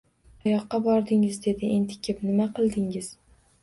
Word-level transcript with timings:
Qayoqqa 0.45 0.79
bordingiz?– 0.87 1.39
dedi 1.45 1.71
entikib.– 1.77 2.27
Nima 2.31 2.53
qildingiz? 2.61 3.17